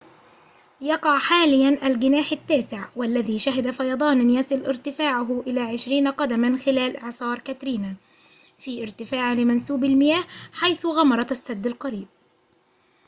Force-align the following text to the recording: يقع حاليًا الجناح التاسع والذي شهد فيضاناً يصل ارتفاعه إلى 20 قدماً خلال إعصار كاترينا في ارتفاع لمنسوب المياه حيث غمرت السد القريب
يقع 0.81 1.19
حاليًا 1.19 1.87
الجناح 1.87 2.31
التاسع 2.31 2.85
والذي 2.95 3.39
شهد 3.39 3.71
فيضاناً 3.71 4.39
يصل 4.39 4.65
ارتفاعه 4.65 5.43
إلى 5.47 5.61
20 5.61 6.07
قدماً 6.07 6.57
خلال 6.57 6.97
إعصار 6.97 7.39
كاترينا 7.39 7.95
في 8.59 8.81
ارتفاع 8.81 9.33
لمنسوب 9.33 9.83
المياه 9.83 10.23
حيث 10.53 10.85
غمرت 10.85 11.31
السد 11.31 11.67
القريب 11.67 12.07